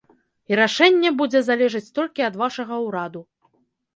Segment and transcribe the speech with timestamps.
[0.51, 3.21] І рашэнне будзе залежыць толькі ад вашага ўраду.